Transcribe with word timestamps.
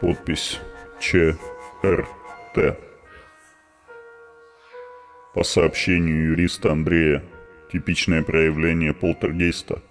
Подпись 0.00 0.60
ЧРТ. 1.00 1.38
По 5.32 5.42
сообщению 5.42 6.32
юриста 6.32 6.72
Андрея, 6.72 7.24
типичное 7.72 8.22
проявление 8.22 8.92
полтергейста 8.92 9.82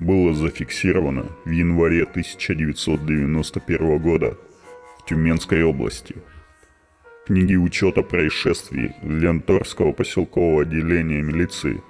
было 0.00 0.34
зафиксировано 0.34 1.26
в 1.44 1.50
январе 1.50 2.02
1991 2.02 3.98
года 3.98 4.36
в 4.98 5.04
Тюменской 5.04 5.62
области. 5.62 6.16
В 7.22 7.26
книге 7.28 7.56
учета 7.56 8.02
происшествий 8.02 8.90
Ленторского 9.02 9.92
поселкового 9.92 10.62
отделения 10.62 11.22
милиции 11.22 11.80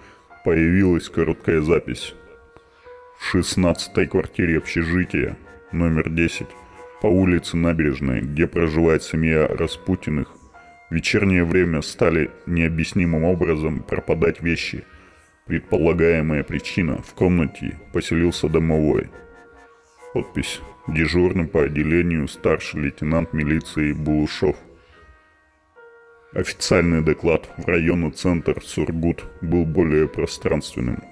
появилась 0.45 1.09
короткая 1.09 1.63
запись. 1.63 2.15
В 3.19 3.35
16-й 3.35 4.07
квартире 4.07 4.59
общежития, 4.59 5.39
номер 5.73 6.11
10, 6.11 6.47
по 7.05 7.09
улице 7.09 7.59
Набережной, 7.59 8.23
где 8.23 8.47
проживает 8.47 9.03
семья 9.03 9.47
Распутиных, 9.47 10.35
в 10.89 10.95
вечернее 10.95 11.45
время 11.45 11.83
стали 11.83 12.31
необъяснимым 12.47 13.25
образом 13.25 13.81
пропадать 13.81 14.41
вещи. 14.41 14.85
Предполагаемая 15.45 16.43
причина– 16.45 17.03
в 17.07 17.13
комнате 17.13 17.79
поселился 17.93 18.49
домовой. 18.49 19.11
Подпись 20.15 20.63
«Дежурный 20.89 21.47
по 21.47 21.65
отделению 21.65 22.27
старший 22.27 22.81
лейтенант 22.81 23.35
милиции 23.35 23.93
Булушов». 23.93 24.57
Официальный 26.33 27.03
доклад 27.03 27.51
в 27.59 27.69
районный 27.69 28.13
центр 28.13 28.63
Сургут 28.63 29.25
был 29.43 29.67
более 29.67 30.09
пространственным. 30.09 31.05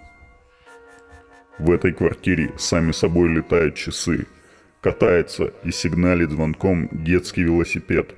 В 1.59 1.70
этой 1.70 1.93
квартире 1.93 2.51
сами 2.57 2.93
собой 2.93 3.29
летают 3.29 3.75
часы– 3.75 4.27
Катается 4.83 5.53
и 5.63 5.71
сигналит 5.71 6.33
звонком 6.33 6.89
детский 6.91 7.45
велосипед. 7.45 8.17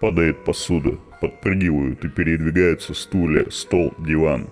Падает 0.00 0.44
посуда, 0.44 0.92
подпрыгивают 1.20 2.04
и 2.04 2.08
передвигаются 2.08 2.94
стулья, 2.94 3.50
стол, 3.50 3.92
диван. 3.98 4.50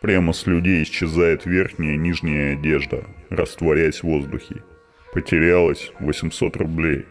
Прямо 0.00 0.32
с 0.32 0.46
людей 0.46 0.82
исчезает 0.82 1.46
верхняя 1.46 1.94
и 1.94 1.96
нижняя 1.96 2.54
одежда, 2.54 3.04
растворяясь 3.30 4.00
в 4.00 4.04
воздухе. 4.04 4.64
Потерялось 5.14 5.92
800 6.00 6.56
рублей. 6.56 7.06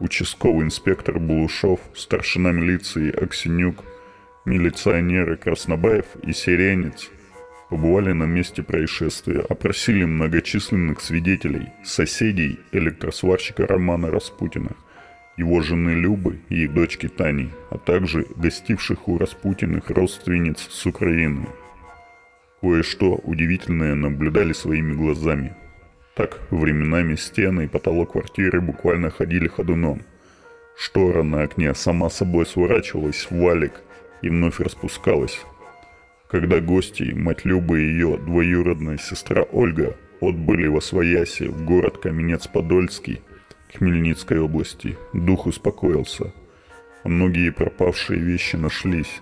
Участковый 0.00 0.66
инспектор 0.66 1.20
Булушов, 1.20 1.78
старшина 1.94 2.50
милиции 2.50 3.12
Аксенюк, 3.12 3.84
милиционеры 4.44 5.36
Краснобаев 5.36 6.06
и 6.24 6.32
Сиренец– 6.32 7.10
побывали 7.70 8.12
на 8.12 8.24
месте 8.24 8.62
происшествия, 8.62 9.40
опросили 9.48 10.04
многочисленных 10.04 11.00
свидетелей, 11.00 11.68
соседей 11.84 12.58
электросварщика 12.72 13.66
Романа 13.66 14.10
Распутина, 14.10 14.72
его 15.36 15.62
жены 15.62 15.90
Любы 15.90 16.40
и 16.48 16.64
их 16.64 16.74
дочки 16.74 17.08
Тани, 17.08 17.50
а 17.70 17.78
также 17.78 18.26
гостивших 18.36 19.08
у 19.08 19.18
Распутиных 19.18 19.88
родственниц 19.88 20.66
с 20.68 20.84
Украины. 20.84 21.46
Кое-что 22.60 23.14
удивительное 23.22 23.94
наблюдали 23.94 24.52
своими 24.52 24.92
глазами. 24.92 25.54
Так, 26.16 26.40
временами 26.50 27.14
стены 27.14 27.64
и 27.64 27.68
потолок 27.68 28.12
квартиры 28.12 28.60
буквально 28.60 29.10
ходили 29.10 29.46
ходуном. 29.46 30.02
Штора 30.76 31.22
на 31.22 31.42
окне 31.42 31.72
сама 31.74 32.10
собой 32.10 32.46
сворачивалась 32.46 33.28
в 33.30 33.38
валик 33.38 33.80
и 34.22 34.28
вновь 34.28 34.58
распускалась, 34.58 35.40
когда 36.30 36.60
гости, 36.60 37.12
мать 37.12 37.44
Люба 37.44 37.76
и 37.76 37.82
ее 37.82 38.16
двоюродная 38.16 38.98
сестра 38.98 39.42
Ольга 39.42 39.96
отбыли 40.20 40.68
во 40.68 40.80
свояси 40.80 41.48
в 41.48 41.64
город 41.64 41.98
Каменец-Подольский 41.98 43.20
Хмельницкой 43.74 44.38
области, 44.38 44.96
дух 45.12 45.46
успокоился. 45.46 46.32
Многие 47.02 47.50
пропавшие 47.50 48.20
вещи 48.20 48.56
нашлись. 48.56 49.20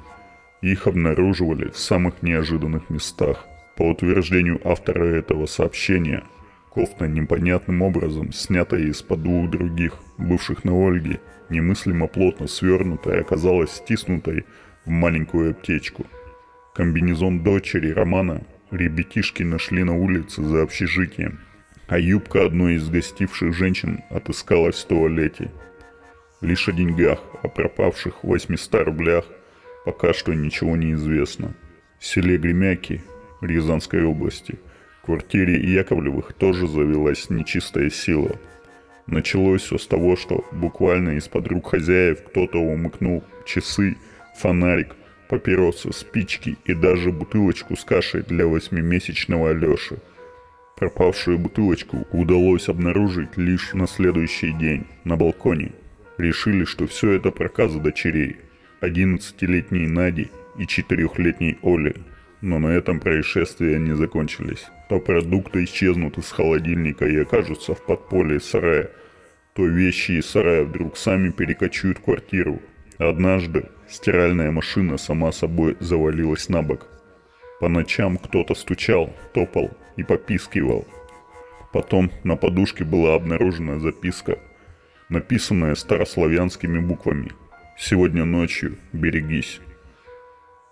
Их 0.60 0.86
обнаруживали 0.86 1.68
в 1.68 1.78
самых 1.78 2.22
неожиданных 2.22 2.90
местах. 2.90 3.46
По 3.76 3.82
утверждению 3.84 4.60
автора 4.64 5.04
этого 5.04 5.46
сообщения, 5.46 6.24
кофта 6.70 7.06
непонятным 7.06 7.80
образом, 7.82 8.32
снятая 8.32 8.82
из-под 8.82 9.22
двух 9.22 9.48
других, 9.50 9.94
бывших 10.18 10.64
на 10.64 10.72
Ольге, 10.72 11.20
немыслимо 11.48 12.06
плотно 12.06 12.48
свернутая, 12.48 13.20
оказалась 13.20 13.70
стиснутой 13.70 14.44
в 14.84 14.90
маленькую 14.90 15.52
аптечку– 15.52 16.04
Комбинезон 16.78 17.40
дочери 17.40 17.90
Романа 17.90 18.42
ребятишки 18.70 19.42
нашли 19.42 19.82
на 19.82 19.96
улице 19.96 20.44
за 20.44 20.62
общежитием, 20.62 21.40
а 21.88 21.98
юбка 21.98 22.44
одной 22.46 22.76
из 22.76 22.88
гостивших 22.88 23.52
женщин 23.52 24.04
отыскалась 24.10 24.76
в 24.76 24.86
туалете. 24.86 25.50
Лишь 26.40 26.68
о 26.68 26.72
деньгах, 26.72 27.18
о 27.42 27.48
пропавших 27.48 28.22
800 28.22 28.86
рублях 28.86 29.24
пока 29.84 30.12
что 30.12 30.34
ничего 30.34 30.76
не 30.76 30.92
известно. 30.92 31.52
В 31.98 32.06
селе 32.06 32.38
Гремяки 32.38 33.02
Рязанской 33.40 34.04
области 34.04 34.60
в 35.02 35.06
квартире 35.06 35.60
Яковлевых 35.60 36.32
тоже 36.34 36.68
завелась 36.68 37.28
нечистая 37.28 37.90
сила. 37.90 38.36
Началось 39.08 39.62
все 39.62 39.78
с 39.78 39.86
того, 39.88 40.14
что 40.14 40.44
буквально 40.52 41.16
из-под 41.16 41.48
рук 41.48 41.70
хозяев 41.70 42.22
кто-то 42.22 42.58
умыкнул 42.58 43.24
часы, 43.44 43.96
фонарик, 44.36 44.94
папиросы, 45.28 45.92
спички 45.92 46.56
и 46.64 46.74
даже 46.74 47.12
бутылочку 47.12 47.76
с 47.76 47.84
кашей 47.84 48.22
для 48.22 48.46
восьмимесячного 48.46 49.50
Алёши. 49.50 49.98
Пропавшую 50.76 51.38
бутылочку 51.38 52.06
удалось 52.12 52.68
обнаружить 52.68 53.36
лишь 53.36 53.74
на 53.74 53.86
следующий 53.86 54.52
день 54.52 54.86
на 55.04 55.16
балконе. 55.16 55.72
Решили, 56.18 56.64
что 56.64 56.86
все 56.86 57.12
это 57.12 57.30
проказа 57.30 57.80
дочерей, 57.80 58.36
11-летней 58.80 59.88
Нади 59.88 60.30
и 60.56 60.64
4-летней 60.64 61.58
Оли. 61.62 61.96
Но 62.40 62.60
на 62.60 62.68
этом 62.68 63.00
происшествия 63.00 63.78
не 63.78 63.96
закончились. 63.96 64.66
То 64.88 65.00
продукты 65.00 65.64
исчезнут 65.64 66.18
из 66.18 66.30
холодильника 66.30 67.06
и 67.06 67.16
окажутся 67.16 67.74
в 67.74 67.84
подполье 67.84 68.38
сарая, 68.38 68.90
то 69.54 69.66
вещи 69.66 70.12
из 70.12 70.26
сарая 70.26 70.62
вдруг 70.62 70.96
сами 70.96 71.30
перекочуют 71.30 71.98
в 71.98 72.02
квартиру. 72.02 72.62
Однажды 72.98 73.66
Стиральная 73.88 74.50
машина 74.50 74.98
сама 74.98 75.32
собой 75.32 75.76
завалилась 75.80 76.50
на 76.50 76.62
бок. 76.62 76.86
По 77.58 77.68
ночам 77.68 78.18
кто-то 78.18 78.54
стучал, 78.54 79.14
топал 79.32 79.70
и 79.96 80.02
попискивал. 80.02 80.86
Потом 81.72 82.10
на 82.22 82.36
подушке 82.36 82.84
была 82.84 83.14
обнаружена 83.14 83.78
записка, 83.78 84.38
написанная 85.08 85.74
старославянскими 85.74 86.78
буквами. 86.78 87.32
«Сегодня 87.78 88.24
ночью 88.26 88.76
берегись». 88.92 89.60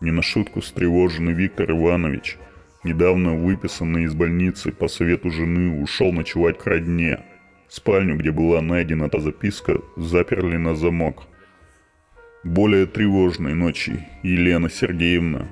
Не 0.00 0.10
на 0.10 0.20
шутку 0.20 0.60
встревоженный 0.60 1.32
Виктор 1.32 1.70
Иванович, 1.70 2.36
недавно 2.84 3.34
выписанный 3.34 4.04
из 4.04 4.14
больницы 4.14 4.72
по 4.72 4.88
совету 4.88 5.30
жены, 5.30 5.80
ушел 5.82 6.12
ночевать 6.12 6.58
к 6.58 6.66
родне. 6.66 7.20
Спальню, 7.68 8.16
где 8.16 8.30
была 8.30 8.60
найдена 8.60 9.04
эта 9.04 9.20
записка, 9.20 9.80
заперли 9.96 10.58
на 10.58 10.74
замок– 10.74 11.22
более 12.46 12.86
тревожной 12.86 13.54
ночи 13.54 14.06
Елена 14.22 14.70
Сергеевна 14.70 15.48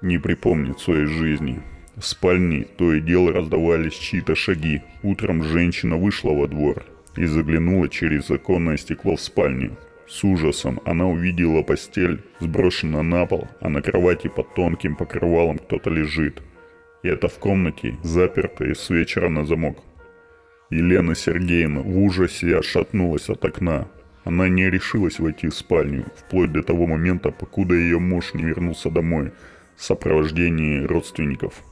не 0.00 0.18
припомнит 0.18 0.78
своей 0.78 1.06
жизни. 1.06 1.60
В 1.96 2.04
спальне 2.04 2.66
то 2.76 2.92
и 2.92 3.00
дело 3.00 3.32
раздавались 3.32 3.94
чьи-то 3.94 4.34
шаги. 4.34 4.82
Утром 5.02 5.42
женщина 5.42 5.96
вышла 5.96 6.30
во 6.30 6.46
двор 6.46 6.84
и 7.16 7.24
заглянула 7.24 7.88
через 7.88 8.30
оконное 8.30 8.76
стекло 8.76 9.16
в 9.16 9.20
спальню. 9.20 9.76
С 10.06 10.22
ужасом 10.22 10.80
она 10.84 11.06
увидела 11.06 11.62
постель, 11.62 12.22
сброшена 12.38 13.02
на 13.02 13.26
пол, 13.26 13.48
а 13.60 13.68
на 13.68 13.82
кровати 13.82 14.28
под 14.28 14.54
тонким 14.54 14.94
покрывалом 14.94 15.58
кто-то 15.58 15.90
лежит. 15.90 16.42
И 17.02 17.08
это 17.08 17.28
в 17.28 17.38
комнате, 17.38 17.96
запертая 18.04 18.74
с 18.74 18.88
вечера 18.88 19.28
на 19.28 19.44
замок. 19.44 19.78
Елена 20.70 21.16
Сергеевна 21.16 21.80
в 21.80 21.98
ужасе 21.98 22.56
отшатнулась 22.56 23.28
от 23.28 23.44
окна, 23.44 23.88
она 24.26 24.48
не 24.48 24.68
решилась 24.68 25.20
войти 25.20 25.46
в 25.46 25.54
спальню, 25.54 26.04
вплоть 26.16 26.50
до 26.50 26.64
того 26.64 26.88
момента, 26.88 27.30
покуда 27.30 27.76
ее 27.76 28.00
муж 28.00 28.34
не 28.34 28.42
вернулся 28.42 28.90
домой 28.90 29.30
в 29.76 29.84
сопровождении 29.84 30.82
родственников. 30.82 31.62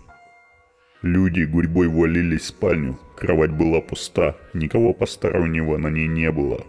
Люди 1.02 1.42
гурьбой 1.42 1.88
валились 1.88 2.42
в 2.42 2.46
спальню, 2.46 2.96
кровать 3.16 3.50
была 3.50 3.80
пуста, 3.80 4.36
никого 4.52 4.94
постороннего 4.94 5.78
на 5.78 5.88
ней 5.88 6.06
не 6.06 6.30
было. 6.30 6.64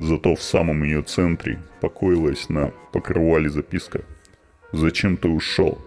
Зато 0.00 0.34
в 0.34 0.42
самом 0.42 0.82
ее 0.82 1.02
центре 1.02 1.60
покоилась 1.80 2.48
на 2.48 2.72
покрывале 2.92 3.48
записка 3.48 4.00
«Зачем 4.72 5.16
ты 5.16 5.28
ушел?» 5.28 5.78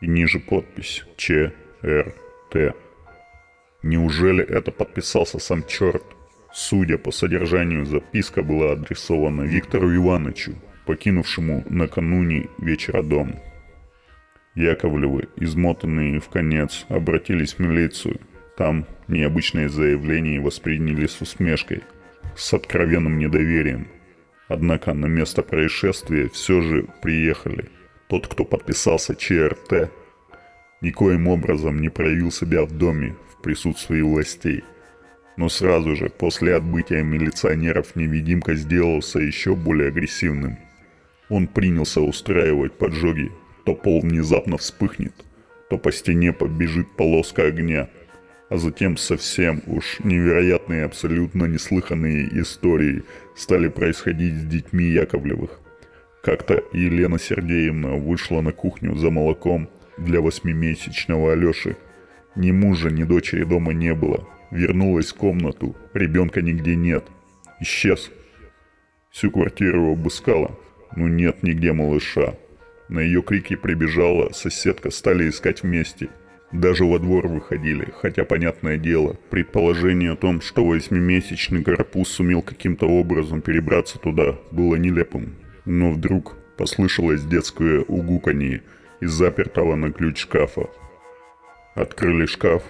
и 0.00 0.08
ниже 0.08 0.40
подпись 0.40 1.04
«Ч. 1.16 1.52
Р. 1.82 2.12
Т». 2.50 2.74
Неужели 3.84 4.44
это 4.44 4.72
подписался 4.72 5.38
сам 5.38 5.64
черт? 5.68 6.02
Судя 6.54 6.98
по 6.98 7.12
содержанию, 7.12 7.86
записка 7.86 8.42
была 8.42 8.72
адресована 8.72 9.42
Виктору 9.42 9.94
Ивановичу, 9.94 10.54
покинувшему 10.86 11.64
накануне 11.68 12.48
вечера 12.58 13.02
дом. 13.02 13.36
Яковлевы, 14.54 15.28
измотанные 15.36 16.20
в 16.20 16.28
конец, 16.28 16.84
обратились 16.88 17.54
в 17.54 17.58
милицию. 17.60 18.20
Там 18.58 18.86
необычное 19.08 19.70
заявление 19.70 20.40
восприняли 20.40 21.06
с 21.06 21.20
усмешкой. 21.22 21.82
с 22.36 22.54
откровенным 22.54 23.18
недоверием. 23.18 23.88
Однако 24.48 24.94
на 24.94 25.06
место 25.06 25.42
происшествия 25.42 26.28
все 26.28 26.60
же 26.60 26.86
приехали. 27.02 27.68
Тот, 28.08 28.26
кто 28.26 28.44
подписался 28.44 29.14
ЧРТ, 29.14 29.90
никоим 30.80 31.28
образом 31.28 31.80
не 31.80 31.88
проявил 31.88 32.30
себя 32.30 32.64
в 32.64 32.72
доме 32.72 33.16
в 33.30 33.42
присутствии 33.42 34.00
властей. 34.02 34.64
Но 35.36 35.48
сразу 35.48 35.96
же 35.96 36.08
после 36.10 36.54
отбытия 36.56 37.02
милиционеров 37.02 37.96
невидимка 37.96 38.54
сделался 38.54 39.18
еще 39.18 39.54
более 39.54 39.88
агрессивным. 39.88 40.58
Он 41.28 41.46
принялся 41.46 42.00
устраивать 42.00 42.74
поджоги, 42.74 43.32
то 43.64 43.74
пол 43.74 44.00
внезапно 44.00 44.58
вспыхнет, 44.58 45.14
то 45.70 45.78
по 45.78 45.90
стене 45.90 46.32
побежит 46.32 46.96
полоска 46.96 47.44
огня– 47.44 47.88
а 48.52 48.58
затем 48.58 48.98
совсем 48.98 49.62
уж 49.66 50.00
невероятные, 50.04 50.84
абсолютно 50.84 51.46
неслыханные 51.46 52.28
истории 52.38 53.02
стали 53.34 53.68
происходить 53.68 54.34
с 54.34 54.44
детьми 54.44 54.84
Яковлевых. 54.84 55.58
Как-то 56.22 56.62
Елена 56.74 57.18
Сергеевна 57.18 57.94
вышла 57.94 58.42
на 58.42 58.52
кухню 58.52 58.94
за 58.94 59.08
молоком 59.08 59.70
для 59.96 60.20
восьмимесячного 60.20 61.32
Алёши. 61.32 61.78
Ни 62.36 62.50
мужа, 62.50 62.90
ни 62.90 63.04
дочери 63.04 63.44
дома 63.44 63.72
не 63.72 63.94
было. 63.94 64.28
Вернулась 64.52 65.12
в 65.12 65.16
комнату, 65.16 65.74
ребенка 65.94 66.40
нигде 66.42 66.76
нет. 66.76 67.04
Исчез. 67.60 68.12
Всю 69.10 69.32
квартиру 69.32 69.90
обыскала, 69.92 70.56
но 70.94 71.08
нет 71.08 71.42
нигде 71.42 71.72
малыша. 71.72 72.34
На 72.88 73.00
ее 73.00 73.22
крики 73.22 73.56
прибежала 73.56 74.30
соседка, 74.32 74.90
стали 74.90 75.28
искать 75.28 75.64
вместе– 75.64 76.08
даже 76.52 76.84
во 76.84 76.98
двор 76.98 77.28
выходили, 77.28 77.88
хотя, 77.98 78.24
понятное 78.24 78.76
дело, 78.76 79.16
предположение 79.30 80.12
о 80.12 80.16
том, 80.16 80.42
что 80.42 80.64
восьмимесячный 80.64 81.64
карапуз 81.64 82.08
сумел 82.08 82.42
каким-то 82.42 82.86
образом 82.86 83.40
перебраться 83.40 83.98
туда, 83.98 84.36
было 84.50 84.76
нелепым. 84.76 85.36
Но 85.64 85.90
вдруг 85.90 86.36
послышалось 86.58 87.24
детское 87.24 87.80
угуканье 87.80 88.62
из 89.00 89.12
запертого 89.12 89.76
на 89.76 89.92
ключ 89.92 90.18
шкафа. 90.18 90.68
Открыли 91.74 92.26
шкаф, 92.26 92.62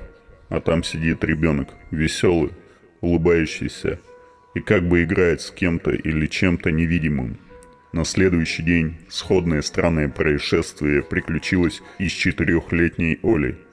а 0.52 0.60
там 0.60 0.84
сидит 0.84 1.24
ребенок, 1.24 1.70
веселый, 1.90 2.52
улыбающийся, 3.00 3.98
и 4.54 4.60
как 4.60 4.86
бы 4.86 5.02
играет 5.02 5.40
с 5.40 5.50
кем-то 5.50 5.90
или 5.90 6.26
чем-то 6.26 6.70
невидимым. 6.70 7.38
На 7.92 8.04
следующий 8.04 8.62
день 8.62 8.98
сходное 9.08 9.62
странное 9.62 10.08
происшествие 10.08 11.02
приключилось 11.02 11.82
и 11.98 12.08
с 12.08 12.12
четырехлетней 12.12 13.18
Олей– 13.22 13.56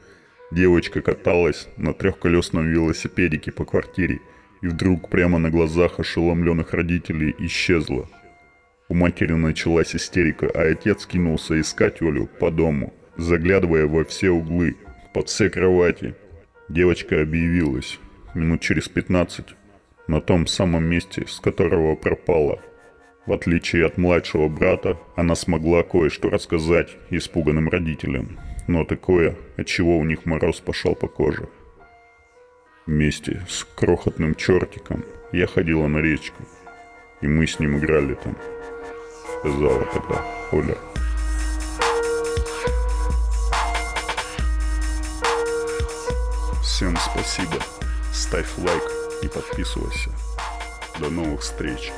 Девочка 0.51 1.01
каталась 1.01 1.67
на 1.77 1.93
трехколесном 1.93 2.67
велосипедике 2.67 3.51
по 3.51 3.65
квартире 3.65 4.19
и 4.61 4.67
вдруг 4.67 5.09
прямо 5.09 5.37
на 5.37 5.51
глазах 5.51 5.99
ошеломленных 5.99 6.73
родителей 6.73 7.35
исчезла. 7.37 8.09
У 8.87 8.95
матери 8.95 9.33
началась 9.33 9.95
истерика, 9.95 10.49
а 10.51 10.63
отец 10.71 11.05
кинулся 11.05 11.61
искать 11.61 12.01
Олю 12.01 12.27
по 12.39 12.49
дому, 12.49 12.93
заглядывая 13.15 13.85
во 13.85 14.03
все 14.03 14.31
углы, 14.31 14.75
под 15.13 15.29
все 15.29 15.51
кровати. 15.51 16.15
Девочка 16.69 17.21
объявилась 17.21 18.00
минут 18.33 18.62
через 18.62 18.88
15 18.88 19.45
на 20.07 20.21
том 20.21 20.48
самом 20.48 20.86
месте, 20.86 21.25
с 21.27 21.39
которого 21.39 21.95
пропала. 21.95 22.62
В 23.25 23.33
отличие 23.33 23.86
от 23.86 23.98
младшего 23.98 24.48
брата, 24.48 24.98
она 25.16 25.36
смогла 25.36 25.83
кое-что 25.83 26.30
рассказать 26.30 26.95
испуганным 27.10 27.69
родителям 27.69 28.39
но 28.69 28.86
такое, 28.86 29.36
от 29.57 29.66
чего 29.66 29.98
у 29.98 30.04
них 30.04 30.27
мороз 30.27 30.60
пошел 30.60 30.94
по 30.94 31.07
коже. 31.07 31.50
Вместе 32.86 33.42
с 33.50 33.63
крохотным 33.63 34.36
чертиком 34.36 35.04
я 35.31 35.48
ходила 35.48 35.88
на 35.88 35.98
речку, 35.98 36.44
и 37.22 37.27
мы 37.27 37.48
с 37.48 37.60
ним 37.60 37.80
играли 37.80 38.13
там, 38.13 38.38
сказала 39.39 39.86
тогда 39.86 40.24
Оля. 40.51 40.77
Всем 46.79 46.95
спасибо, 46.95 47.59
ставь 48.13 48.57
лайк 48.57 48.83
и 49.21 49.27
подписывайся. 49.27 50.11
До 50.97 51.09
новых 51.09 51.41
встреч. 51.41 51.91